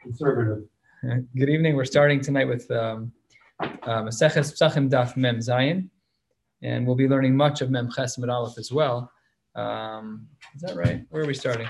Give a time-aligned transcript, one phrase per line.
[0.00, 0.64] conservative.
[1.36, 1.76] Good evening.
[1.76, 3.12] We're starting tonight with um,
[3.60, 5.88] uh, Maseches Psachim Daf Mem Zayin,
[6.62, 9.10] and we'll be learning much of Mem Ches Mid Aleph as well.
[9.54, 11.02] Um, is that right?
[11.10, 11.68] Where are we starting?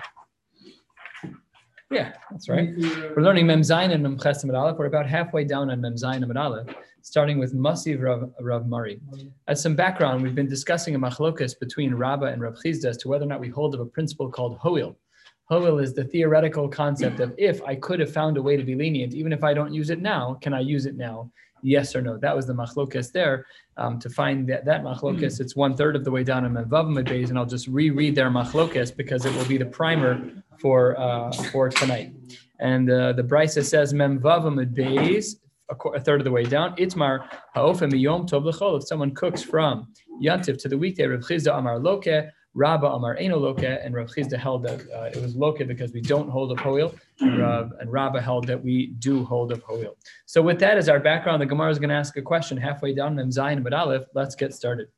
[1.90, 2.70] Yeah, that's right.
[2.78, 4.76] We're learning Mem Zayin and Mem Ches Mid Aleph.
[4.78, 6.68] We're about halfway down on Mem Zayin and Mid Aleph,
[7.02, 9.00] starting with Masiv Rav, Rav Mari.
[9.48, 13.08] As some background, we've been discussing a machlokas between Rabbah and Rav Chizda as to
[13.08, 14.96] whether or not we hold of a principle called Hoil.
[15.52, 19.12] Is the theoretical concept of if I could have found a way to be lenient,
[19.12, 21.30] even if I don't use it now, can I use it now?
[21.62, 22.16] Yes or no?
[22.16, 23.44] That was the machlokas there.
[23.76, 26.86] Um, to find that that machlokas, it's one third of the way down in Mevav
[27.06, 30.22] Beis, and I'll just reread their machlokas because it will be the primer
[30.58, 32.14] for uh, for tonight.
[32.58, 35.36] And uh, the Brisa says Memvav Beis,
[35.68, 36.74] a third of the way down.
[36.76, 38.76] Itmar ha'ofem yom tov.
[38.78, 39.88] If someone cooks from
[40.22, 44.36] yantiv to the weekday, Rav Chizda Amar Loke, Rabba Amar Eno Loke, and Rav Chizda
[44.36, 47.90] held that uh, it was Loke because we don't hold a Hoil, and, Rav, and
[47.90, 49.96] Rabba held that we do hold a Hoil.
[50.26, 52.94] So with that as our background, the Gemara is going to ask a question halfway
[52.94, 54.04] down Mem Zayin but Aleph.
[54.14, 54.88] Let's get started.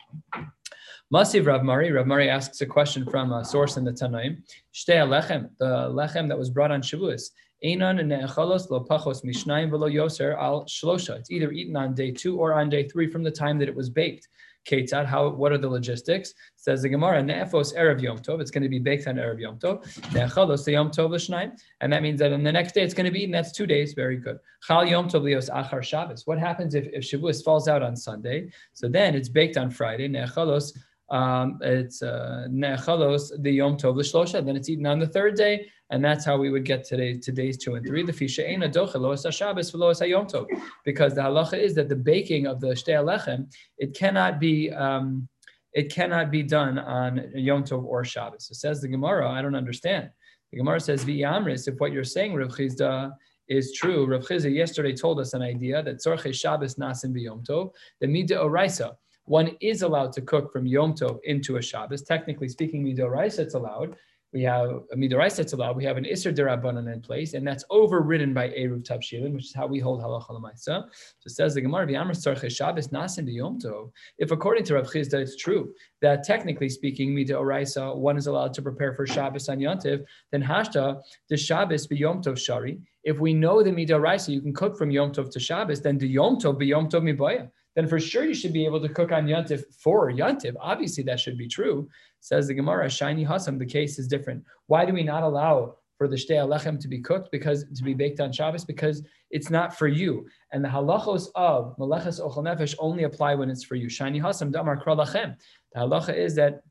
[1.13, 1.93] Masiv Rav Mari.
[1.93, 4.43] Rav Mari asks a question from a source in the Tanaim.
[4.73, 7.31] Shtei lechem, the lechem that was brought on Shavuos.
[7.63, 11.19] Lo pachos mishnayim al shlosha.
[11.19, 13.75] It's either eaten on day two or on day three from the time that it
[13.75, 14.29] was baked.
[14.65, 16.35] Ketzad, how, what are the logistics?
[16.57, 19.59] Says the Gemara, Ne'efos Erev Yom Tov, it's going to be baked on Erev Yom
[19.59, 19.83] Tov.
[20.13, 23.11] Ne'echalos Yom Tov l'shnayim, and that means that on the next day it's going to
[23.11, 24.39] be eaten, that's two days, very good.
[24.67, 26.27] Chal Yom Tov lios achar Shabbos.
[26.27, 28.51] What happens if, if Shavuos falls out on Sunday?
[28.73, 30.77] So then it's baked on Friday, Ne'echalos,
[31.11, 35.67] um, it's uh, Ne'echalos, the Yom Tov l'shlosha, then it's eaten on the third day,
[35.91, 38.03] and that's how we would get today today's two and three.
[38.03, 40.47] The fisha ena docha loas Shabbos loas hayom tov,
[40.85, 45.29] because the halacha is that the baking of the shtei alechem it cannot be um,
[45.75, 48.49] it cannot be done on Yom Tov or Shabbos.
[48.51, 50.09] It says the Gemara, I don't understand.
[50.53, 51.67] The Gemara says v'yamris.
[51.67, 53.13] If what you're saying, Rav Chizda,
[53.49, 57.73] is true, Rav Chizda yesterday told us an idea that tzorche Shabbos nasin b'Yom Tov,
[58.01, 58.93] the mida oraisa.
[59.27, 62.03] One is allowed to cook from Yom Tov into a Shabbos.
[62.03, 63.97] Technically speaking, mida oraisa it's allowed
[64.35, 65.77] we have a midorais that's allowed.
[65.77, 69.55] We have an iser derabanan in place, and that's overridden by eruv tavshilin, which is
[69.55, 70.89] how we hold halacha lemaisa.
[71.21, 75.21] So says the Gemara, "V'amr tzarche Shabbos nasin b'yom tov." If according to Rav Chizda,
[75.21, 79.59] it's true that technically speaking, midoraisa, uh, one is allowed to prepare for Shabbos on
[79.59, 82.81] Yontiv, then hashta the Shabbos b'yom tov shari.
[83.05, 86.09] If we know the midoraisa, you can cook from Yom Tov to Shabbos, then the
[86.09, 89.27] Yom Tov b'yom tov mibaya then for sure you should be able to cook on
[89.27, 90.55] Yantif for Yantif.
[90.61, 91.89] Obviously, that should be true.
[92.21, 94.45] Says the Gemara, Shiny Hasam, the case is different.
[94.67, 97.95] Why do we not allow for the Shtei Alechem to be cooked, because to be
[97.95, 98.65] baked on Shabbos?
[98.65, 100.27] Because it's not for you.
[100.53, 103.89] And the halachos of Maleches Ochel Nefesh only apply when it's for you.
[103.89, 105.37] Shiny Hasam, Damar Kralachem.
[105.73, 106.63] The halacha is that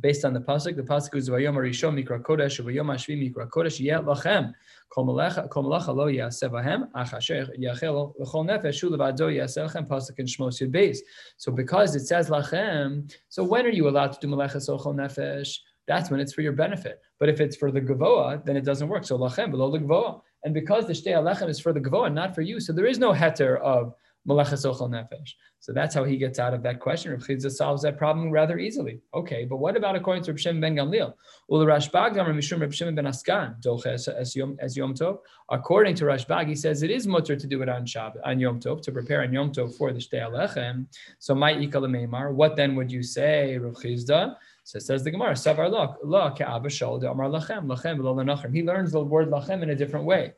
[0.00, 0.76] based on the pasuk.
[0.76, 4.52] The pasuk is Vayom Arishon Mikra Kodesh, Vayom Ashvi Mikra Kodesh Yet Lachem.
[4.88, 10.60] Kol Malacha Lo Yaseh Vahem Achasher Yachel L'Chol Nefesh Shu Levado Yaseh pasuk in Shmos
[10.60, 10.98] Yud Beis.
[11.36, 15.58] So because it says Lachem, so when are you allowed to do Maleches Ochol Nefesh?
[15.86, 17.00] That's when it's for your benefit.
[17.18, 19.04] But if it's for the Gavoa, then it doesn't work.
[19.04, 20.20] So Lachem below the Gavoa.
[20.44, 22.98] And because the Shtei Alechem is for the Gavoa, not for you, so there is
[22.98, 23.94] no heter of
[24.28, 25.34] Nefesh.
[25.58, 27.12] So that's how he gets out of that question.
[27.12, 29.00] Rav Chizda solves that problem rather easily.
[29.14, 31.14] Okay, but what about according to Rav Shem ben Gamliel?
[31.50, 35.18] Ul Rashbag Damar Mishum Rav Shem ben Askan Dolche as Yom as Yom Tov.
[35.50, 38.60] According to Rashbag, he says it is mutter to do it on Shabbat on Yom
[38.60, 40.86] Tov to prepare on Yom Tov for the Shtei Alechem.
[41.18, 42.32] So my ikal meimar.
[42.32, 44.36] What then would you say, Rav Chizda?
[44.64, 48.62] So it says the Gemara, Savar Lach, La Ka'aba Shal de Amar Lachem, Lachem, He
[48.62, 50.34] learns the word Lachem in a different way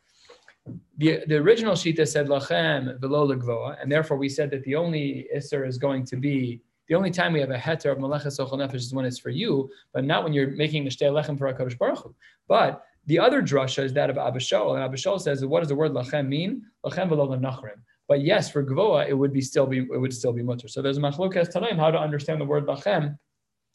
[0.97, 5.29] the, the original Shita said lachem velo legvoa, and therefore we said that the only
[5.35, 8.59] Isser is going to be the only time we have a heter of maleches ochel
[8.59, 11.53] nefesh is when it's for you, but not when you're making the shtei lechem for
[11.53, 12.15] Hakadosh Baruch Hu.
[12.47, 15.69] But the other drasha is that of Abba Shaul, and Abba Shaul says, what does
[15.69, 16.63] the word lachem mean?
[16.85, 17.81] Lachem velo lenachrim.
[18.07, 20.69] But yes, for gvoa, it would be still be it would still be mutter.
[20.69, 23.17] So there's a machlokas tanaim how to understand the word lachem,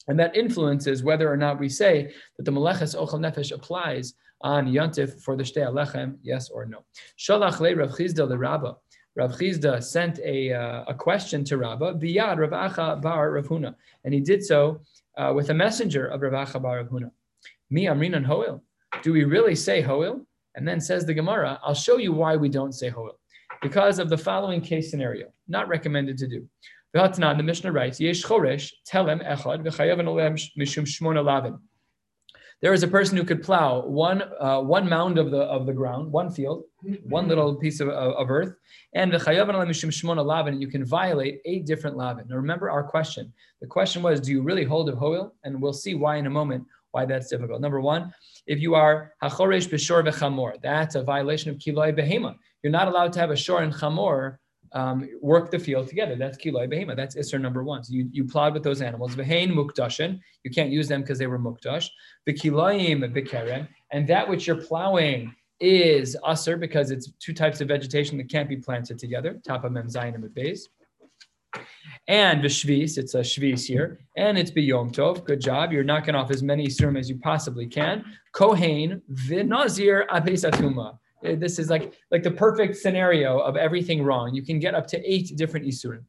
[0.06, 4.66] and that influences whether or not we say that the maleches ochel nefesh applies on
[4.66, 6.84] Yontif for the Shtei Alechem, yes or no?
[7.18, 8.76] Shalach le Rav Chizda le Rabba.
[9.16, 13.74] Rav Chizda sent a, uh, a question to Rabba, Biyad Rav Acha bar Rav Huna.
[14.04, 14.80] And he did so
[15.18, 17.10] uh, with a messenger of Rav Acha bar Rav Huna.
[17.70, 18.62] Mi Amrinan Hoil.
[19.02, 20.26] Do we really say Hoil?
[20.54, 23.18] And then says the Gemara, I'll show you why we don't say Hoil.
[23.62, 26.48] Because of the following case scenario, not recommended to do.
[26.92, 30.00] The Mishnah writes, Yesh Choresh, Telem Echad, V'chayav
[30.58, 31.58] Mishum Shmona Lavin.
[32.62, 35.72] There is a person who could plow one uh, one mound of the of the
[35.72, 36.64] ground, one field,
[37.04, 38.54] one little piece of, of, of earth,
[38.94, 42.26] and the you can violate eight different lavin.
[42.28, 43.32] Now remember our question.
[43.62, 45.34] The question was, do you really hold of hoil?
[45.44, 47.60] And we'll see why in a moment why that's difficult.
[47.60, 48.12] Number one,
[48.46, 52.36] if you are hachoresh b'shor v'chamor, that's a violation of kiloi behema.
[52.62, 54.36] You're not allowed to have a shor and chamor
[54.72, 56.16] um, work the field together.
[56.16, 56.96] That's kiloi behema.
[56.96, 57.82] That's isser number one.
[57.84, 59.14] So you, you with those animals.
[59.14, 60.20] Vehain mukdashin.
[60.44, 61.88] You can't use them because they were mukdash.
[62.28, 63.68] V'kiloim b'keren.
[63.90, 68.48] And that which you're plowing is usser because it's two types of vegetation that can't
[68.48, 69.40] be planted together.
[69.48, 70.68] Of mem zayin and base.
[72.06, 75.24] And v'shvis, it's a shvis here, and it's biyom tov.
[75.24, 75.72] Good job.
[75.72, 78.04] You're knocking off as many isurim as you possibly can.
[78.32, 80.98] Kohen v'nazir apesatuma.
[81.24, 84.34] Uh, this is like like the perfect scenario of everything wrong.
[84.34, 86.04] You can get up to eight different isurim.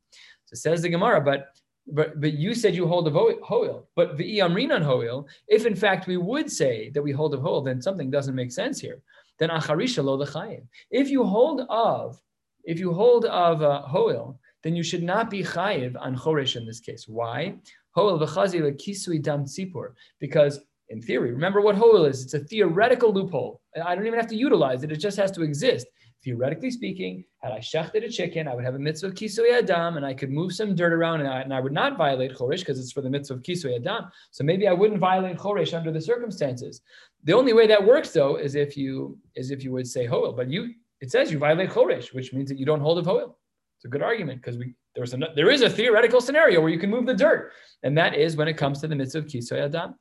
[0.46, 1.48] So says the Gemara, but
[1.88, 5.28] but but you said you hold of hoil, but the amrinan hoil.
[5.48, 8.52] If in fact we would say that we hold of hoil, then something doesn't make
[8.52, 9.02] sense here.
[9.40, 10.64] Then acharisha lo lechayim.
[10.90, 12.22] If you hold of
[12.64, 16.80] if you hold of hoil, then you should not be chayiv on choresh in this
[16.80, 17.08] case.
[17.08, 17.56] Why?
[17.96, 19.94] Hoil v'chazi lekisui dam tzipur.
[20.20, 20.60] Because
[20.92, 21.32] in theory.
[21.32, 22.24] Remember what Hoel is.
[22.24, 23.62] It's a theoretical loophole.
[23.84, 24.92] I don't even have to utilize it.
[24.92, 25.88] It just has to exist.
[26.24, 30.06] Theoretically speaking, had I shechted a chicken, I would have a mitzvah kisui adam, and
[30.06, 32.80] I could move some dirt around, and I, and I would not violate choresh because
[32.80, 34.06] it's for the mitzvah kisui adam.
[34.30, 36.82] So maybe I wouldn't violate choresh under the circumstances.
[37.24, 40.34] The only way that works though is if you is if you would say hoel,
[40.34, 43.40] but you it says you violate choresh, which means that you don't hold of hoel.
[43.78, 46.78] It's a good argument because we there's a, there is a theoretical scenario where you
[46.78, 47.52] can move the dirt,
[47.82, 49.96] and that is when it comes to the mitzvah kisui adam.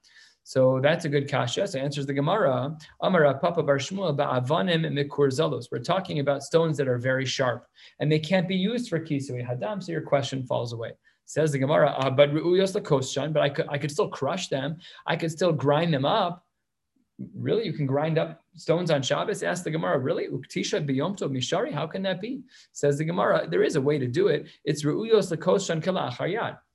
[0.51, 1.65] So that's a good kasha.
[1.69, 2.77] So answers the Gemara.
[3.01, 5.69] Amara Papa Bar Shmuel ba'avanim mikurzalos.
[5.71, 7.69] We're talking about stones that are very sharp
[8.01, 9.81] and they can't be used for kisui hadam.
[9.81, 10.91] So your question falls away.
[11.25, 14.79] Says the Gemara, uh, but ru'uyos lakoshan, but I could I could still crush them.
[15.07, 16.45] I could still grind them up.
[17.37, 19.45] Really, you can grind up stones on Shabbos?
[19.45, 20.27] Ask the Gemara, really?
[20.27, 21.73] Uktisha biyomto mishari?
[21.73, 22.43] How can that be?
[22.73, 24.49] Says the Gemara, there is a way to do it.
[24.65, 26.11] It's ru'uyos lakoshan kala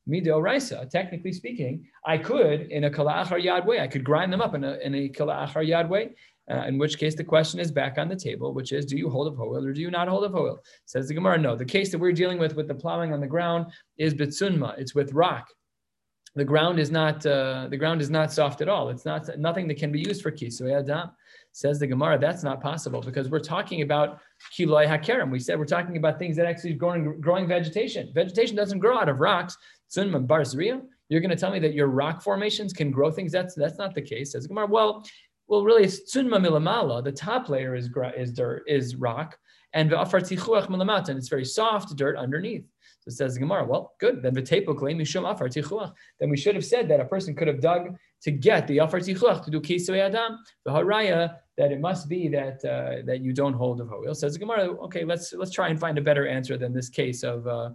[0.10, 0.90] midoraisa.
[0.90, 3.80] Technically speaking, I could in a kala achar yad way.
[3.80, 6.12] I could grind them up in a in a kala achar yad way.
[6.52, 9.10] Uh, in which case the question is back on the table, which is, do you
[9.10, 10.60] hold of hoil or do you not hold of hoil?
[10.86, 11.56] Says the Gemara, no.
[11.56, 13.66] The case that we're dealing with with the plowing on the ground
[13.98, 14.78] is bitsunma.
[14.78, 15.48] It's with rock.
[16.36, 18.90] The ground is not uh, the ground is not soft at all.
[18.90, 21.12] It's not nothing that can be used for kisui adam.
[21.54, 24.19] Says the Gemara, that's not possible because we're talking about
[24.54, 25.31] kiloi hakerem.
[25.31, 28.12] We said we're talking about things that actually growing growing vegetation.
[28.13, 29.58] Vegetation doesn't grow out of rocks.
[29.96, 30.82] Barzria.
[31.10, 33.32] You're going to tell me that your rock formations can grow things.
[33.32, 34.32] That's that's not the case.
[34.32, 34.68] Says Gemara.
[34.68, 35.06] Well,
[35.48, 37.04] well, really, tsunma milamala.
[37.04, 39.38] The top layer is is dirt is rock,
[39.74, 42.66] and v'afar tichuach milamata, and it's very soft dirt underneath.
[43.02, 43.66] So it says Gemara.
[43.66, 44.24] Well, good.
[44.24, 45.94] Then the claim mishum afar tichuach.
[46.20, 49.00] Then we should have said that a person could have dug to get the afar
[49.00, 50.40] tichuach to do kisui adam.
[50.66, 54.16] The haraya that it must be that uh, that you don't hold of hoil.
[54.16, 54.70] Says Gemara.
[54.86, 57.46] Okay, let's let's try and find a better answer than this case of.
[57.46, 57.70] Uh,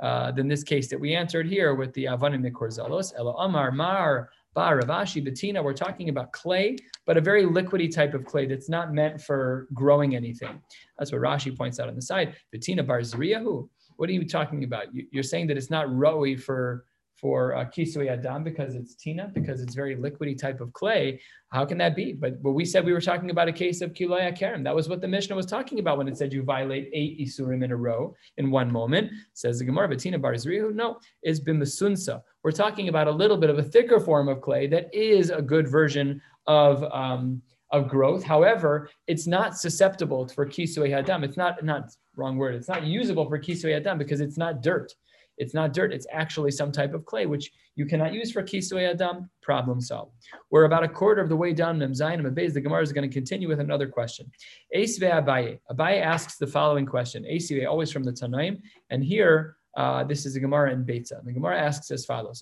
[0.00, 3.12] uh, than this case that we answered here with the Avanim Mikorzelos.
[3.16, 5.62] Elo Amar Mar Ba Ravashi Bettina.
[5.62, 6.76] We're talking about clay,
[7.06, 10.60] but a very liquidy type of clay that's not meant for growing anything.
[10.98, 12.36] That's what Rashi points out on the side.
[12.52, 13.68] Bettina Bar Zriyahu.
[13.96, 14.86] What are you talking about?
[14.92, 16.84] You're saying that it's not rowy for
[17.16, 21.20] for uh, kisui adam because it's tina, because it's very liquidy type of clay.
[21.50, 22.12] How can that be?
[22.12, 24.64] But, but we said we were talking about a case of kiloi karim.
[24.64, 27.62] That was what the Mishnah was talking about when it said you violate eight isurim
[27.64, 29.10] in a row in one moment.
[29.32, 30.74] Says the Gemara, Batina Barzrihu.
[30.74, 32.20] No, it's bimasunsa.
[32.42, 35.40] We're talking about a little bit of a thicker form of clay that is a
[35.40, 37.40] good version of um,
[37.70, 38.22] of growth.
[38.22, 41.24] However, it's not susceptible for kisui adam.
[41.24, 42.54] It's not not wrong word.
[42.54, 44.92] It's not usable for kisui adam because it's not dirt.
[45.38, 48.88] It's not dirt, it's actually some type of clay, which you cannot use for kisui
[48.88, 50.12] adam, problem solved.
[50.50, 53.08] We're about a quarter of the way down Mem Zayin and The Gemara is going
[53.08, 54.30] to continue with another question.
[54.74, 55.58] Esve Abaye.
[55.70, 57.24] Abaye asks the following question.
[57.24, 58.60] Esve, always from the Tanaim.
[58.90, 61.24] And here, uh, this is a Gemara in Beitza.
[61.24, 62.40] The Gemara asks as follows.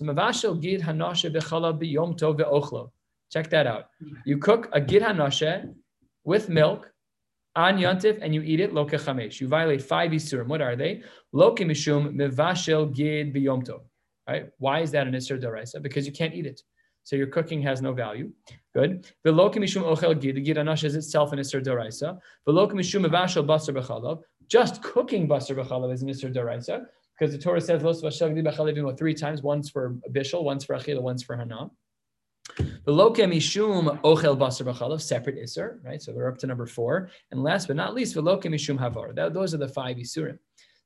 [3.31, 3.85] Check that out.
[4.25, 5.73] You cook a gid hanoshe
[6.23, 6.92] with milk
[7.55, 9.39] on yontif and you eat it lo chamesh.
[9.39, 10.47] You violate five isurim.
[10.47, 11.03] What are they?
[11.31, 13.81] Lo mishum mevashel gid biyomto.
[14.27, 14.49] Right?
[14.57, 15.81] Why is that an isur daraisa?
[15.81, 16.61] Because you can't eat it.
[17.03, 18.31] So your cooking has no value.
[18.73, 19.07] Good.
[19.25, 20.35] V'lo mishum ochel gid.
[20.35, 22.17] The gid anash is itself an isur daraisa.
[22.47, 24.21] V'lo mishum mevashel basar b'chalav.
[24.47, 26.85] Just cooking basar b'chalav is an isur daraisa
[27.17, 29.43] because the Torah says lo b'chalav three times.
[29.43, 31.69] Once for bishul, once for achila, once for hana.
[32.85, 36.01] The loke mishum ochel basar b'chalav, separate iser, right?
[36.01, 37.09] So we're up to number four.
[37.31, 39.33] And last but not least, the veloke mishum havar.
[39.33, 40.37] Those are the five isurim.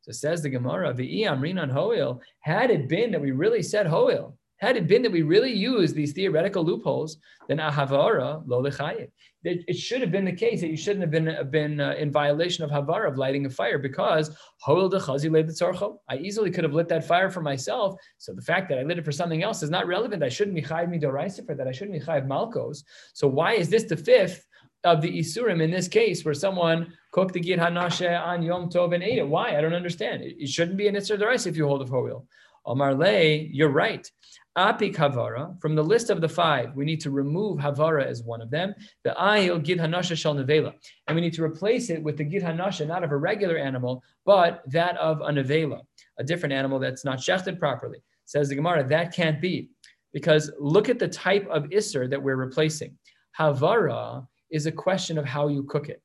[0.02, 2.22] So says the Gemara, the amrinan hoil.
[2.40, 5.96] Had it been that we really said hoil, Had it been that we really used
[5.96, 9.10] these theoretical loopholes, then ahavara lo lechayim.
[9.44, 12.66] It should have been the case that you shouldn't have been been uh, in violation
[12.66, 14.36] of havara of lighting a fire because
[14.68, 17.96] I easily could have lit that fire for myself.
[18.18, 20.24] So the fact that I lit it for something else is not relevant.
[20.24, 21.68] I shouldn't be chayiv midoraisa for that.
[21.68, 22.84] I shouldn't be chayiv malkos.
[23.14, 24.46] So why is this the fifth
[24.84, 28.94] of the isurim in this case where someone cooked the gid hanashe on yom tov
[28.94, 29.28] and ate it?
[29.28, 29.56] Why?
[29.56, 30.24] I don't understand.
[30.24, 32.26] It, shouldn't be an isur if you hold a four wheel.
[32.66, 34.12] Omar Lay, you're right.
[34.58, 38.42] Apik Havara, from the list of the five, we need to remove Havara as one
[38.42, 38.74] of them.
[39.04, 40.74] The Ayil Gid Shal Nevela.
[41.08, 44.64] And we need to replace it with the Gid not of a regular animal, but
[44.66, 45.82] that of a Nevela,
[46.18, 48.00] a different animal that's not shechted properly.
[48.26, 49.70] Says the Gemara, that can't be.
[50.12, 52.98] Because look at the type of Isser that we're replacing.
[53.38, 56.02] Havara is a question of how you cook it.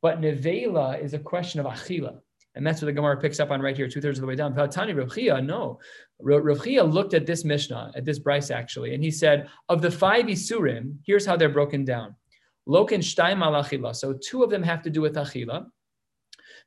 [0.00, 2.20] But Nevela is a question of Achila.
[2.54, 4.36] And that's what the Gemara picks up on right here, two thirds of the way
[4.36, 4.54] down.
[4.54, 5.78] Chia, no.
[6.20, 10.26] Rav looked at this Mishnah, at this Brisa actually, and he said, of the five
[10.26, 12.14] Isurim, here's how they're broken down.
[12.68, 13.94] Loken Shtaim al Achila.
[13.96, 15.66] So two of them have to do with Achila.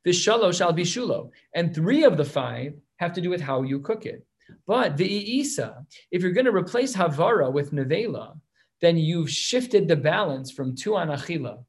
[0.06, 1.30] Vishalo shall be Shulo.
[1.54, 4.24] And three of the five have to do with how you cook it.
[4.66, 8.38] But the Isa, if you're going to replace Havara with Nevela,
[8.80, 11.64] then you've shifted the balance from two on Achila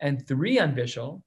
[0.00, 1.22] and three on Bishal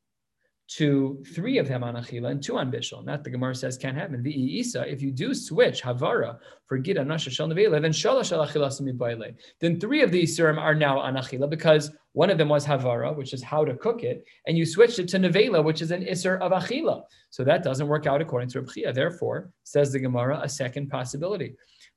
[0.68, 3.06] to three of them on Achila and two on Bishul.
[3.06, 4.24] Not the Gemara says can't happen.
[4.24, 8.46] The Isa, if you do switch Havara for Gita Nasha Shal Nevela, then Shalash Al
[8.46, 12.66] Achila Then three of these serum are now on Achila because one of them was
[12.66, 15.92] Havara, which is how to cook it, and you switched it to Nevela, which is
[15.92, 17.04] an Isser of Achila.
[17.30, 18.94] So that doesn't work out according to Rabchia.
[18.94, 21.56] Therefore, says the Gemara, a second possibility.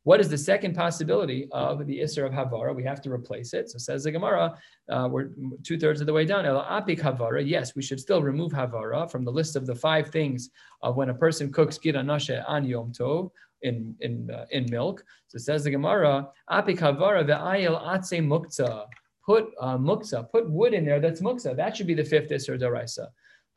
[0.08, 2.74] What is the second possibility of the Isser of Havara?
[2.74, 3.68] We have to replace it.
[3.68, 5.28] So says the Gemara, uh, we're
[5.62, 6.46] two thirds of the way down.
[6.46, 10.48] Apik Havara, yes, we should still remove Havara from the list of the five things
[10.82, 15.04] of when a person cooks Gira Nashe an Yom Tov in in uh, in milk.
[15.26, 18.86] So says the Gemara, Apik Havara ve'ayel atse mukta.
[19.26, 21.00] Put uh, muksa, put wood in there.
[21.00, 21.54] That's muksa.
[21.54, 23.08] That should be the fifth Isser Daraisa.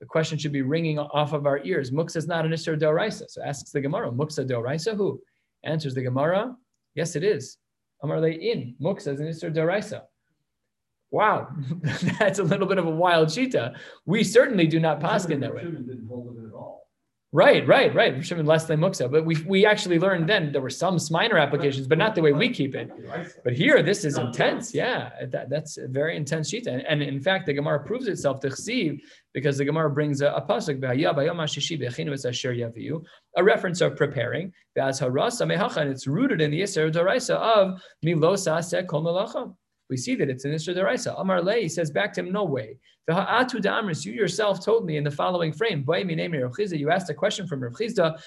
[0.02, 1.92] The question should be ringing off of our ears.
[1.92, 3.30] Muksa is not an Isser Daraisa.
[3.30, 5.22] So asks the Gemara, Muksa Daraisa who?
[5.64, 6.56] Answers the Gemara,
[6.96, 7.58] yes, it is.
[8.04, 10.02] Amar they in muksa is an isur daraisa.
[11.12, 11.50] Wow,
[12.20, 13.76] that's a little bit of a wild shita.
[14.06, 15.64] We certainly do not pass in that way.
[17.34, 18.14] Right, right, right.
[18.14, 19.10] We're Rishimon less than muksa.
[19.10, 22.34] But we, we actually learned then there were some minor applications, but not the way
[22.34, 22.92] we keep it.
[23.46, 24.74] But here, this is intense.
[24.74, 26.68] Yeah, that, that's a very intense sheet.
[26.68, 29.00] And, and in fact, the Gemara proves itself to chsiv
[29.34, 30.84] because the Gemara brings a, a pasuk,
[33.38, 34.54] a reference of preparing.
[34.76, 39.04] And it's rooted in the Yisr Doraisa of Milosa Se Kol
[39.92, 41.14] we see that it's an Isra Deraisa.
[41.20, 42.78] Amar Le, he says back to him, no way.
[43.08, 47.62] The Haatudamris, you yourself told me in the following frame, you asked a question from
[47.62, 48.18] Rav Chizda,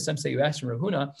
[0.00, 1.12] some say you asked from Rav Huna.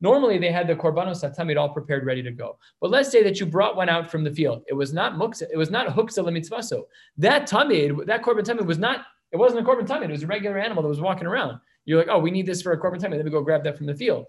[0.00, 2.58] Normally they had the korbanos hatamid all prepared, ready to go.
[2.80, 4.64] But let's say that you brought one out from the field.
[4.66, 6.82] It was not muksa, it was not huksa lemitzvaso.
[7.16, 10.26] That tamid, that korban tamid was not, it wasn't a korban tamid, it was a
[10.26, 11.60] regular animal that was walking around.
[11.86, 13.16] You're like, oh, we need this for a korban tamid.
[13.16, 14.26] Then we go grab that from the field.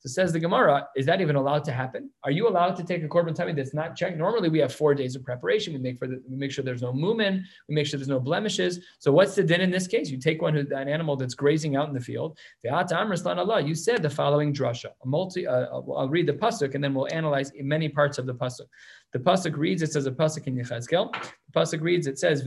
[0.00, 2.10] So says the Gemara, is that even allowed to happen?
[2.22, 4.16] Are you allowed to take a korban tummy that's not checked?
[4.16, 5.72] Normally we have four days of preparation.
[5.72, 8.20] We make for the, we make sure there's no mumen, we make sure there's no
[8.20, 8.78] blemishes.
[9.00, 10.08] So what's the din in this case?
[10.08, 12.38] You take one who an animal that's grazing out in the field.
[12.62, 14.90] You said the following drasha.
[15.02, 18.34] A multi, uh, I'll read the pasuk and then we'll analyze many parts of the
[18.34, 18.66] pasuk.
[19.12, 21.12] The pasuk reads, it says a pasuk in Yechazkel.
[21.12, 22.44] The pasuk reads, it says.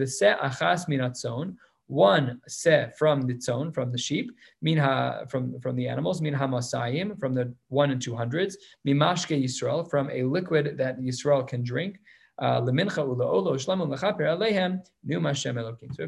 [1.92, 4.32] One se from the tzon, from the sheep,
[4.62, 8.58] minha from from the animals, minha masayim from the one and two hundreds,
[8.88, 12.00] mimashke Yisrael from a liquid that Yisrael can drink.
[12.40, 12.96] Uh, so we have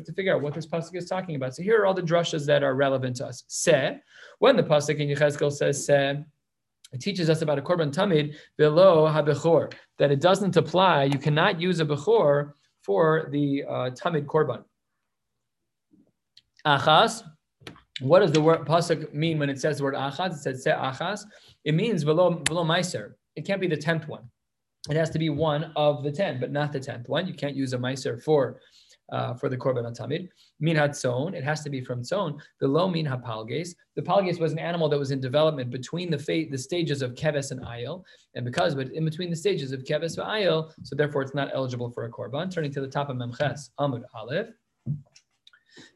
[0.05, 1.53] to figure out what this pasuk is talking about.
[1.53, 3.43] So here are all the drushes that are relevant to us.
[3.47, 3.99] Se,
[4.39, 6.23] when the pasuk in Yechezkel says se,
[6.93, 11.03] it teaches us about a korban tamid below habechor that it doesn't apply.
[11.03, 14.63] You cannot use a bechor for the uh, tamid korban.
[16.65, 17.23] Achas.
[17.99, 20.33] What does the word pasuk mean when it says the word achas?
[20.33, 21.25] It says se achas.
[21.63, 23.13] It means below below meiser.
[23.35, 24.23] It can't be the tenth one.
[24.89, 27.27] It has to be one of the ten, but not the tenth one.
[27.27, 28.59] You can't use a meiser for
[29.11, 30.29] uh, for the korban tamid.
[30.59, 32.39] Min hatzon, it has to be from tzon.
[32.59, 33.75] The low min hapalges.
[33.95, 37.13] The palges was an animal that was in development between the fate, the stages of
[37.13, 38.03] keves and ayil,
[38.35, 41.51] and because but in between the stages of keves and ayil, so therefore it's not
[41.53, 42.51] eligible for a korban.
[42.51, 44.47] Turning to the top of memches amud aleph.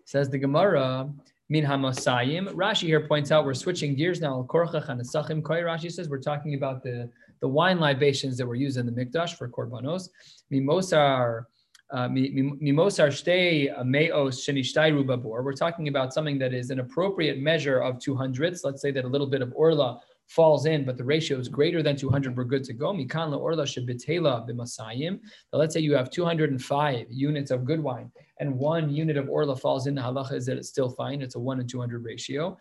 [0.05, 1.09] Says the Gemara,
[1.49, 2.49] Min Hamasayim.
[2.53, 4.45] Rashi here points out we're switching gears now.
[4.49, 8.91] Koi Rashi says we're talking about the, the wine libations that were used in the
[8.91, 10.09] Mikdash for korbanos.
[10.51, 11.45] Mimosar
[11.89, 15.43] uh, mimosar shtei meos shenishtai rubabor.
[15.43, 18.65] We're talking about something that is an appropriate measure of two hundredths.
[18.65, 21.81] Let's say that a little bit of orla falls in, but the ratio is greater
[21.81, 22.93] than 200, we're good to go.
[22.93, 25.19] Mikan orla shebitela b'masayim.
[25.51, 29.87] Let's say you have 205 units of good wine and one unit of orla falls
[29.87, 29.95] in.
[29.95, 31.21] The halacha is that it's still fine.
[31.21, 32.57] It's a one and 200 ratio.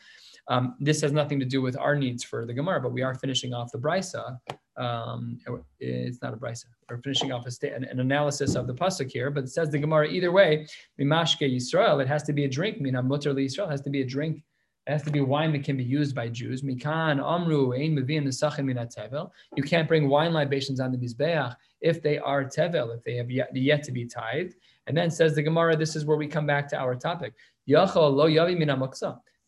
[0.48, 3.14] Um, this has nothing to do with our needs for the Gemara, but we are
[3.14, 4.38] finishing off the Brisa.
[4.76, 5.38] Um,
[5.80, 6.66] it's not a Brisa.
[6.88, 9.70] We're finishing off a sta- an, an, analysis of the pasuk here, but it says
[9.70, 10.66] the Gemara either way.
[11.00, 12.80] Mimashke Yisrael, it has to be a drink.
[12.80, 14.42] Mina mutter Yisrael has to be a drink.
[14.86, 16.62] It has to be wine that can be used by Jews.
[16.62, 19.30] Mikan amru ein mevin nesachin min tevel.
[19.56, 23.30] You can't bring wine libations on the mizbeach if they are tevel, if they have
[23.30, 24.54] yet, yet to be tithed.
[24.86, 27.34] And then says the Gemara, this is where we come back to our topic.
[27.68, 28.70] Yachol lo yavi min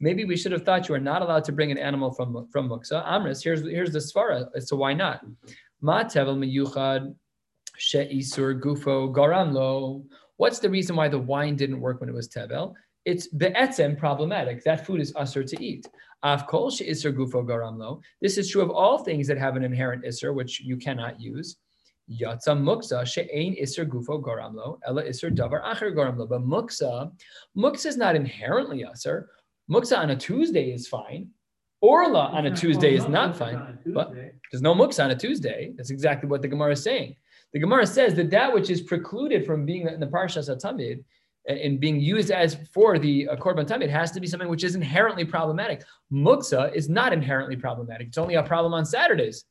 [0.01, 2.69] Maybe we should have thought you are not allowed to bring an animal from from
[2.69, 3.07] muksa.
[3.07, 4.49] Amris, here's here's the svara.
[4.61, 5.25] So why not?
[5.81, 7.15] Ma tevel miyuchad
[7.77, 10.05] she'isur gufo garamlo.
[10.37, 12.75] What's the reason why the wine didn't work when it was tevel?
[13.09, 14.63] It's be'etzem problematic.
[14.65, 15.89] That food is usher to eat.
[16.25, 18.03] Av kol she'isur gufo garamlo.
[18.21, 21.57] This is true of all things that have an inherent isur, which you cannot use.
[22.21, 26.29] Yatsa muksa she'ain iser gufo garamlo ella iser davar acher garamlo.
[26.29, 27.11] But muksa,
[27.57, 29.31] muksa is not inherently usher.
[29.71, 31.31] Muksa on a Tuesday is fine.
[31.81, 33.79] Orla on a Tuesday is not fine.
[33.87, 35.73] But there's no muksa on a Tuesday.
[35.79, 37.17] That's exactly what the Gemara is saying.
[37.55, 41.05] The Gemara says that that which is precluded from being in the Parshas Tamid
[41.49, 44.65] and being used as for the uh, Korban Tamid it has to be something which
[44.65, 45.83] is inherently problematic.
[46.13, 48.09] Muksa is not inherently problematic.
[48.09, 49.45] It's only a problem on Saturdays.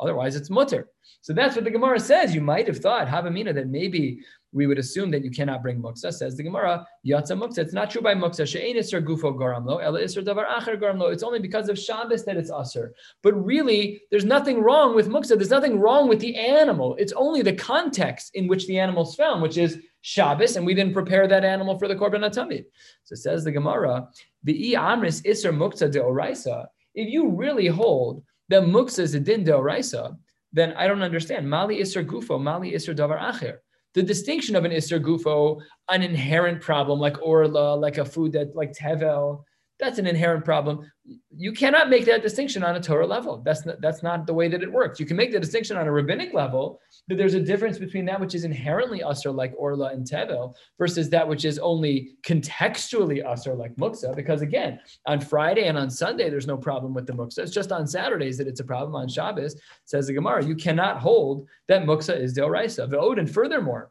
[0.00, 0.88] Otherwise, it's mutter.
[1.20, 2.34] So that's what the Gemara says.
[2.34, 4.20] You might have thought, Havamina, that maybe
[4.52, 6.12] we would assume that you cannot bring muksa.
[6.12, 7.58] Says the Gemara, Yatza muksa.
[7.58, 8.46] It's not true by muksa.
[8.46, 11.12] She'ein isser gufo garamlo, ela isser davar acher garamlo.
[11.12, 12.92] It's only because of Shabbos that it's usher.
[13.22, 15.36] But really, there's nothing wrong with muksa.
[15.36, 16.96] There's nothing wrong with the animal.
[16.98, 20.92] It's only the context in which the animal's found, which is Shabbos, and we didn't
[20.92, 22.64] prepare that animal for the korban atamid.
[23.04, 24.08] So says the Gemara,
[24.44, 26.66] the amris isser muksa de oraisa.
[26.94, 30.16] If you really hold that muksa is a din de oraisa,
[30.52, 31.48] then I don't understand.
[31.48, 33.58] Mali isser gufo, mali isser davar acher
[33.94, 38.54] the distinction of an Isser Gufo, an inherent problem like Orla, like a food that
[38.56, 39.44] like Tevel,
[39.78, 40.90] that's an inherent problem.
[41.36, 43.42] You cannot make that distinction on a Torah level.
[43.44, 45.00] That's not, that's not the way that it works.
[45.00, 48.20] You can make the distinction on a rabbinic level that there's a difference between that
[48.20, 53.56] which is inherently usr like Orla and Tevel versus that which is only contextually usr
[53.58, 54.14] like Muksa.
[54.14, 57.38] Because again, on Friday and on Sunday, there's no problem with the Muksa.
[57.38, 58.94] It's just on Saturdays that it's a problem.
[58.94, 62.88] On Shabbos, says the Gemara, you cannot hold that Muksa is Deoraisa.
[62.88, 63.90] The Odin, furthermore,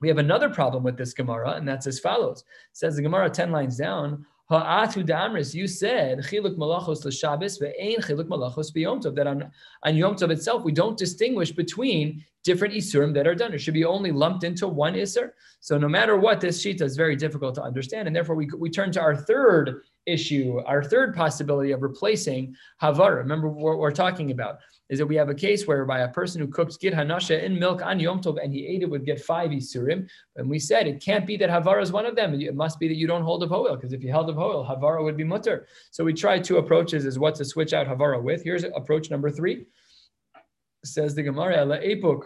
[0.00, 2.40] we have another problem with this Gemara, and that's as follows.
[2.40, 7.98] It says the Gemara 10 lines down, Ha'atu damris, you said chiluk malachos l'Shabbos ve'ein
[7.98, 9.14] chiluk malachos b'Yom Tov.
[9.14, 9.50] That on,
[9.82, 13.52] on Yom Tov itself, we don't distinguish between different isurim that are done.
[13.52, 15.32] It should be only lumped into one isur.
[15.60, 18.70] So no matter what, this shita is very difficult to understand, and therefore we, we
[18.70, 23.16] turn to our third issue, our third possibility of replacing havara.
[23.16, 26.48] Remember what we're talking about is that we have a case whereby a person who
[26.48, 29.50] cooks gid hanasha in milk on Yom Tov and he ate it would get five
[29.50, 30.08] isurim.
[30.36, 32.34] And we said it can't be that havara is one of them.
[32.40, 34.64] It must be that you don't hold of oil because if you held of oil,
[34.64, 35.66] havara would be mutter.
[35.90, 38.42] So we tried two approaches as what to switch out havara with.
[38.42, 39.66] Here's approach number three.
[40.84, 42.22] Says the Gemara, epuk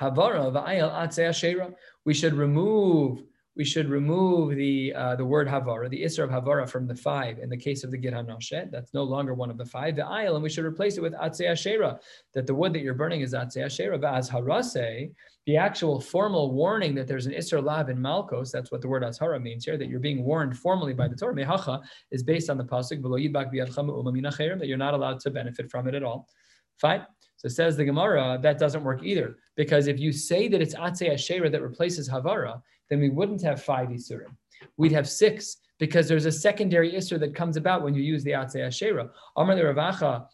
[0.00, 1.74] havara
[2.04, 3.22] We should remove
[3.58, 7.40] we should remove the uh, the word havara, the isra of havara from the five
[7.40, 8.70] in the case of the gid hanoshet.
[8.70, 9.96] That's no longer one of the five.
[9.96, 11.98] The ayel, and we should replace it with atzei ashera,
[12.34, 14.02] that the wood that you're burning is atzei ashera.
[14.16, 15.10] As harase,
[15.46, 19.02] the actual formal warning that there's an isra lav in malkos, that's what the word
[19.02, 22.58] azhara means here, that you're being warned formally by the Torah, mehacha, is based on
[22.58, 26.28] the pasuk that you're not allowed to benefit from it at all.
[26.80, 27.04] Fine.
[27.38, 29.36] So says the Gemara, that doesn't work either.
[29.56, 33.62] Because if you say that it's Atzei Asherah that replaces Havara, then we wouldn't have
[33.62, 34.34] five Isurim.
[34.76, 38.32] We'd have six because there's a secondary Isur that comes about when you use the
[38.32, 39.10] Atzei Asherah.
[39.36, 40.26] Le Ravacha,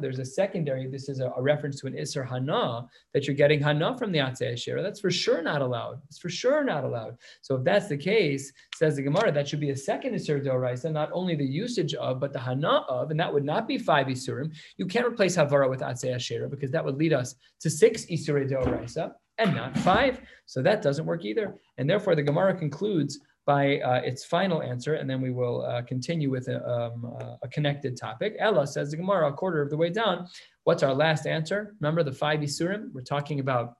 [0.00, 3.60] There's a secondary, this is a, a, reference to an Isser Hana, that you're getting
[3.60, 4.82] Hana from the Atzei Asherah.
[4.82, 6.00] That's for sure not allowed.
[6.08, 7.16] It's for sure not allowed.
[7.42, 10.92] So if that's the case, says the Gemara, that should be a second Isser Doraisa,
[10.92, 14.06] not only the usage of, but the Hana of, and that would not be five
[14.06, 14.52] Isurim.
[14.76, 18.48] You can't replace Havara with Atzei Asherah because that would lead us to six Isser
[18.48, 20.20] Doraisa and not five.
[20.46, 21.56] So that doesn't work either.
[21.78, 23.18] And therefore the Gemara concludes
[23.50, 26.96] by uh, its final answer, and then we will uh, continue with a, um,
[27.42, 28.36] a, connected topic.
[28.38, 30.28] Ella says the Gemara, a quarter of the way down.
[30.62, 31.74] What's our last answer?
[31.80, 32.92] Remember the five Isurim?
[32.92, 33.74] We're talking about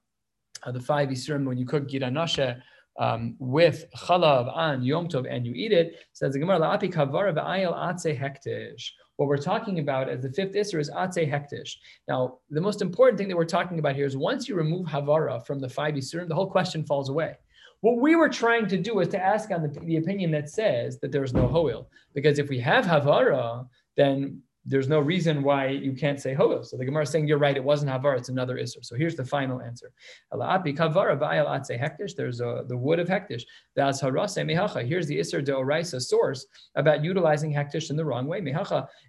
[0.65, 2.61] uh, the five Isurim when you cook Giranashe
[2.99, 7.33] um, with chalav on Yom Tov and you eat it, says the Gemara, la'api kavara
[7.33, 8.85] v'ayel atze hektish.
[9.19, 11.73] What we're talking about as the fifth Isser is atze hektish.
[12.09, 15.47] Now, the most important thing that we're talking about here is once you remove havara
[15.47, 17.37] from the five Isurim, the whole question falls away.
[17.83, 20.99] What we were trying to do was to ask on the, the opinion that says
[21.01, 21.89] that there's no hoil.
[22.15, 23.67] Because if we have havara,
[23.97, 26.63] then there's no reason why you can't say hoel.
[26.65, 28.85] So the Gemara is saying you're right, it wasn't havar, it's another isser.
[28.85, 29.91] So here's the final answer.
[30.33, 33.45] There's a, the wood of hektish.
[33.77, 36.47] Here's the isser de oraisa source
[36.77, 38.43] about utilizing hektish in the wrong way.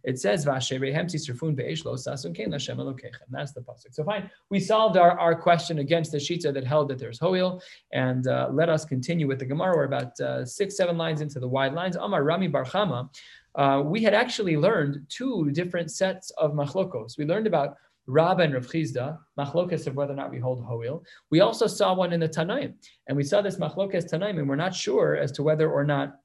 [0.03, 0.69] It says That's
[3.53, 3.93] the pasuk.
[3.93, 7.61] So fine, we solved our, our question against the shita that held that there's hoel,
[7.91, 9.75] and uh, let us continue with the Gemara.
[9.75, 11.97] We're about uh, six, seven lines into the wide lines.
[11.97, 13.09] Amar Rami Barchama
[13.55, 17.17] uh, we had actually learned two different sets of machlokos.
[17.17, 17.75] We learned about
[18.07, 21.03] Rabba and Rav Chizda, machlokas of whether or not we hold hoil.
[21.29, 22.73] We also saw one in the Tanaim,
[23.07, 26.15] and we saw this machlokas Tanaim, and we're not sure as to whether or not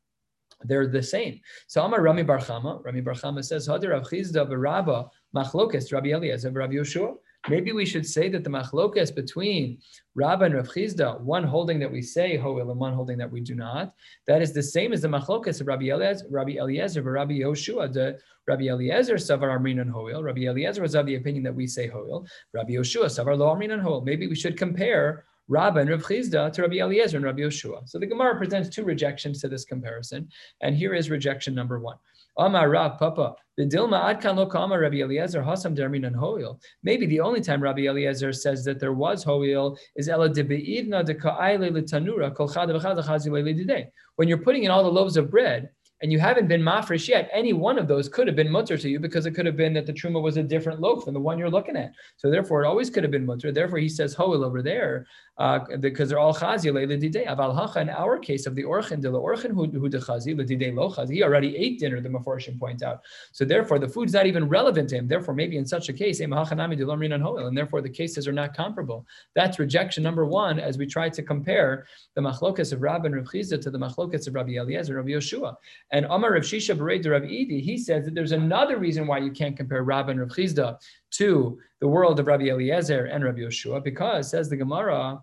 [0.63, 1.41] they're the same.
[1.67, 6.75] So Amar Rami Barchama, Rami Barchama says, Hadir Rav Chizda Rabba machlokas Rabbi Eliezer Rabbi
[6.75, 7.15] Yoshua.
[7.49, 9.79] Maybe we should say that the machlokas between
[10.15, 13.41] Rabba and Rav Chizda, one holding that we say hoil and one holding that we
[13.41, 13.95] do not,
[14.27, 17.93] that is the same as the machlokas of Rabbi Eliezer, Rabbi Eliezer, Rabbi Yoshua.
[17.93, 20.23] The Rabbi Eliezer savar amrin and hoil.
[20.23, 22.27] Rabbi Eliezer was of the opinion that we say hoil.
[22.53, 24.01] Rabbi Yoshua savar lo amrin and hoil.
[24.01, 27.89] Maybe we should compare Rabba and Rav Chizda to Rabbi Eliezer and Rabbi Yoshua.
[27.89, 30.29] So the Gemara presents two rejections to this comparison,
[30.61, 31.97] and here is rejection number one.
[32.39, 36.61] Amar Rav Papa, the Dilma Adkan Lo Kama Rabbi Eliezer Hasam Dermin and Hoil.
[36.83, 41.05] Maybe the only time Rabbi Eliezer says that there was Hoil is Ela de Beidna
[41.05, 42.69] de Ka'aile Litanura Kol Chad
[44.17, 45.71] When you're putting in all the loaves of bread,
[46.03, 48.89] and you haven't been mafresh yet, any one of those could have been mutter to
[48.89, 51.21] you because it could have been that the truma was a different loaf than the
[51.21, 51.93] one you're looking at.
[52.19, 53.51] So therefore, it always could have been mutter.
[53.51, 55.07] Therefore, he says hoil over there
[55.39, 57.27] uh, because they're all chazi ledidei.
[57.27, 60.75] Aval hacha in our case of the orchin de la orchin who de chazi ledidei
[60.75, 61.13] lo chazi.
[61.15, 62.01] He already ate dinner.
[62.01, 63.03] The maforshim point out.
[63.33, 65.09] So therefore, the food's not even relevant to him.
[65.09, 69.07] Therefore, maybe in such a case, and therefore the cases are not comparable.
[69.35, 70.59] That's rejection number one.
[70.59, 74.27] As we try to compare the machlokas of Rabbi and Rav Chizda to the machlokas
[74.27, 75.57] of Rabbi Eliezer and Rabbi Yeshua.
[75.91, 79.31] And Amar Rav Shisha Bered Rav Idi, he says that there's another reason why you
[79.31, 80.79] can't compare Rabbi and Rav Chizda
[81.19, 85.21] to the world of Rabbi Eliezer and Rabbi Yeshua, because says the Gemara,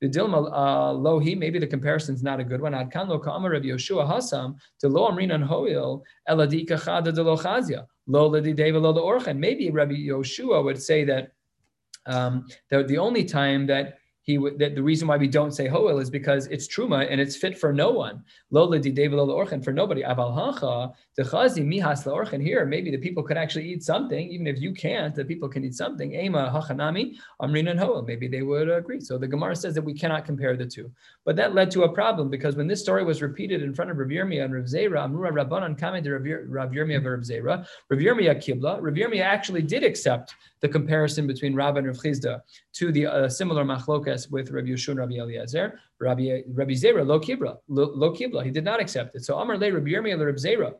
[0.00, 2.72] the Dilma uh, Lohi, maybe the comparison is not a good one.
[2.72, 7.86] Adkan lo ka'amar Rabbi Yeshua Hasam to lo amrinan hoil eladika chada de lo chazia
[8.06, 9.38] lo ladideva lo orchan.
[9.38, 11.32] Maybe Rabbi Yeshua would say that
[12.06, 16.10] um, that the only time that he the reason why we don't say hoel is
[16.10, 18.24] because it's truma and it's fit for no one.
[18.50, 20.02] Lola di lola orchen for nobody.
[20.02, 22.66] Aval hacha dechazi mihas La orchen here.
[22.66, 25.14] Maybe the people could actually eat something, even if you can't.
[25.14, 26.12] The people can eat something.
[26.12, 28.02] Ema hachanami amrin and hoel.
[28.02, 28.98] Maybe they would agree.
[28.98, 30.90] So the Gemara says that we cannot compare the two.
[31.24, 33.96] But that led to a problem because when this story was repeated in front of
[33.96, 37.64] Rav Yirmiyah and Rav Zera, Amrura Rabbanan commented Rav Yirmiyah Rav Zera.
[37.90, 38.82] Rav Yirmiyah kibla.
[38.82, 42.40] Rav Yirmiyah actually did accept the comparison between Rabba and Rav Chizda
[42.74, 45.78] to the uh, similar machlokas with Rabbi Yeshua and Rabbi Eliezer.
[46.00, 48.44] Rabbi, Rabbi Zera, lo kibra, lo, lo kibla.
[48.44, 49.24] He did not accept it.
[49.24, 50.74] So Amar le Rabbi Yirmiyah Rabbi Zera.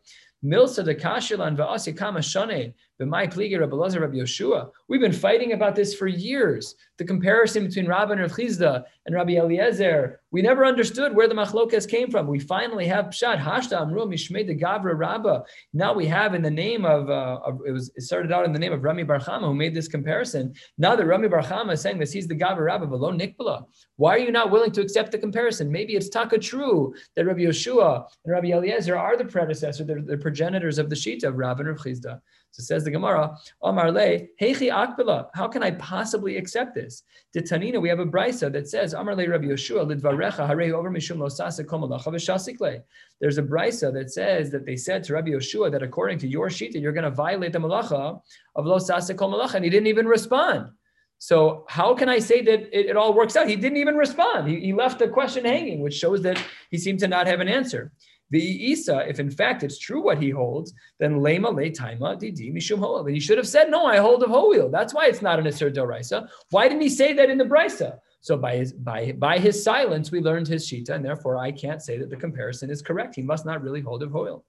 [0.45, 4.71] Milsa de kashilan va'asi kama shane b'mai pligi Rabbi Lazar Rabbi Yeshua.
[4.89, 6.75] We've been fighting about this for years.
[6.99, 10.21] The comparison between Rabbi Chizda and Rabbi Eliezer.
[10.37, 12.27] We never understood where the machlokas came from.
[12.27, 15.45] We finally have pshat hashta amru mishmei de gavra rabba.
[15.73, 18.59] Now we have in the name of, uh, it was it started out in the
[18.59, 20.53] name of Rami Barchama who made this comparison.
[20.77, 23.65] Now that Rami Barchama is saying this, he's the gavra rabba below nikbala.
[23.97, 25.73] Why are you not willing to accept the comparison?
[25.73, 30.19] Maybe it's taka true that Rabbi Yeshua and Rabbi Eliezer are the predecessor, they're the
[30.19, 32.21] progenitors of the shita of Rabbi and Rav Chizda.
[32.57, 35.29] So says the Gemara, Omar le, heichi akbala.
[35.35, 37.03] How can I possibly accept this?
[37.35, 40.91] The Tanina, we have a brisa that says, Omar le Rabbi Yeshua lidvarecha harei over
[40.91, 42.83] mishum lo sasa v'shasik
[43.21, 46.49] There's a brisa that says that they said to Rabbi Yeshua that according to your
[46.49, 48.23] shita, you're going to violate the malacha
[48.55, 50.71] of lo sasa kol malacha, and he didn't even respond.
[51.19, 53.49] So how can I say that it, it all works out?
[53.49, 54.49] He didn't even respond.
[54.49, 57.49] He, he left the question hanging, which shows that he seemed to not have an
[57.49, 57.93] answer.
[58.31, 62.51] The Isa, if in fact it's true what he holds, then lema le taima didi
[62.51, 63.05] mishum hoel.
[63.05, 64.69] Then he should have said, no, I hold of hoel.
[64.69, 66.29] That's why it's not an Isser Doraisa.
[66.51, 67.99] Why didn't he say that in the Brisa?
[68.21, 71.81] So by his by by his silence, we learned his shita, and therefore I can't
[71.81, 73.15] say that the comparison is correct.
[73.15, 74.45] He must not really hold of hoel.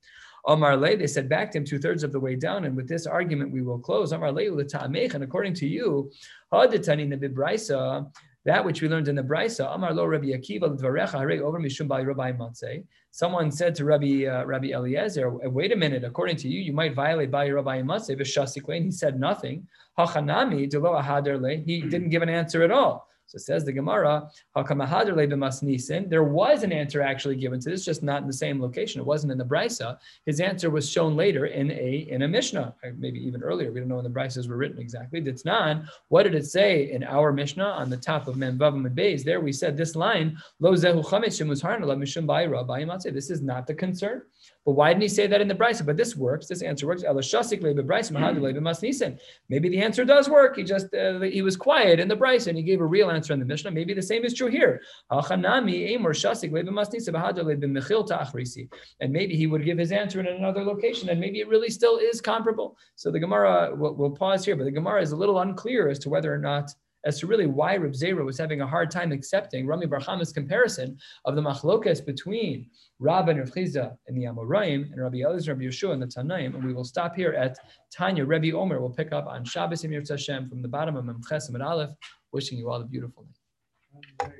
[0.47, 2.87] Amar Le, they said back to him two thirds of the way down, and with
[2.87, 4.13] this argument we will close.
[4.13, 6.09] Amar Le, and according to you,
[6.51, 8.11] haditani nebibraisa,
[8.47, 11.85] that which we learned in the Brisa, Amar lo Rabbi Akiva l'dvarecha harei over mishum
[11.85, 12.81] by Rabbi Matzeh.
[13.11, 16.05] Someone said to Rabbi uh, Rabbi Eliezer, "Wait a minute.
[16.05, 19.67] According to you, you might violate by Rabbi Matzeh v'shasiklein." He said nothing.
[19.99, 21.57] Hachanami delo ahader le.
[21.57, 23.09] He didn't give an answer at all.
[23.27, 24.29] So says the Gemara.
[24.55, 29.01] There was an answer actually given to this, just not in the same location.
[29.01, 29.97] It wasn't in the brisa.
[30.25, 33.71] His answer was shown later in a in a mishnah, maybe even earlier.
[33.71, 35.21] We don't know when the brisas were written exactly.
[35.21, 35.87] Ditznan.
[36.07, 39.23] What did it say in our mishnah on the top of Mem Vavam and Beis?
[39.25, 44.21] There we said this line, "Lo zehu mishum bayra bayimatze." This is not the concern.
[44.67, 45.85] But why didn't he say that in the brisa?
[45.85, 46.47] But this works.
[46.47, 47.01] This answer works.
[47.01, 49.17] Elashasik lebe brisa mahadu lebe mas nisin.
[49.47, 50.57] Maybe the answer does work.
[50.57, 53.31] He just uh, he was quiet in the brisa and he gave a real answer
[53.31, 53.71] in the mishnah.
[53.71, 54.81] Maybe the same is true here.
[55.09, 58.67] Hachanami emor shasik lebe mas nisin bahadu lebe mechil ta'achrisi.
[58.99, 61.97] And maybe he would give his answer in another location, and maybe it really still
[61.97, 62.77] is comparable.
[62.95, 65.97] So the Gemara, we'll, we'll pause here, but the Gemara is a little unclear as
[65.99, 66.73] to whether or not
[67.05, 70.97] as to really why Reb Zera was having a hard time accepting Rami Barhama's comparison
[71.23, 75.93] of the machlokas between Rabba and and the Amoraim and Rabbi Elazar and Rabbi Yeshua
[75.93, 76.55] and the Tanaim.
[76.55, 77.57] And we will stop here at
[77.91, 78.25] Tanya.
[78.25, 81.61] Rabbi Omer will pick up on Shabbos Emir Hashem from the bottom of Memches and
[81.61, 81.91] Aleph.
[82.31, 84.31] Wishing you all a beautiful night.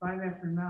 [0.00, 0.66] Five after nine.